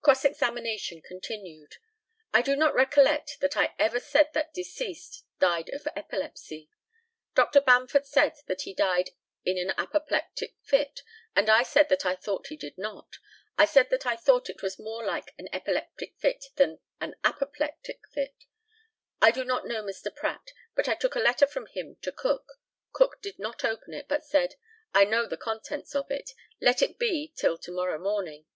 Cross 0.00 0.24
examination 0.24 1.00
continued: 1.00 1.76
I 2.34 2.42
do 2.42 2.56
not 2.56 2.74
recollect 2.74 3.38
that 3.38 3.56
I 3.56 3.76
ever 3.78 4.00
said 4.00 4.32
that 4.32 4.52
deceased 4.52 5.22
died 5.38 5.68
of 5.72 5.86
epilepsy. 5.94 6.68
Dr. 7.36 7.60
Bamford 7.60 8.04
said 8.04 8.34
that 8.46 8.62
he 8.62 8.74
died 8.74 9.10
in 9.44 9.56
an 9.58 9.72
apoplectic 9.78 10.56
fit, 10.64 11.04
and 11.36 11.48
I 11.48 11.62
said 11.62 11.88
that 11.90 12.04
I 12.04 12.16
thought 12.16 12.48
he 12.48 12.56
did 12.56 12.76
not. 12.76 13.18
I 13.56 13.64
said 13.66 13.88
that 13.90 14.04
I 14.04 14.16
thought 14.16 14.50
it 14.50 14.62
was 14.62 14.80
more 14.80 15.04
like 15.06 15.32
an 15.38 15.46
epileptic 15.52 16.10
than 16.56 16.80
an 17.00 17.14
apoplectic 17.22 18.00
fit. 18.10 18.46
I 19.20 19.30
do 19.30 19.44
not 19.44 19.64
know 19.64 19.80
Mr. 19.84 20.12
Pratt, 20.12 20.50
but 20.74 20.88
I 20.88 20.96
took 20.96 21.14
a 21.14 21.20
letter 21.20 21.46
from 21.46 21.66
him 21.66 21.98
to 22.02 22.10
Cook. 22.10 22.54
Cook 22.92 23.22
did 23.22 23.38
not 23.38 23.62
open 23.64 23.94
it, 23.94 24.08
but 24.08 24.24
said, 24.24 24.56
"I 24.92 25.04
know 25.04 25.26
the 25.28 25.36
contents 25.36 25.94
of 25.94 26.10
it 26.10 26.32
let 26.60 26.82
it 26.82 26.98
be 26.98 27.32
till 27.36 27.56
to 27.58 27.70
morrow 27.70 28.00
morning." 28.00 28.46